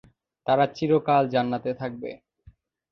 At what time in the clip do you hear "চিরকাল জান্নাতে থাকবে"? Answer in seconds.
0.75-2.09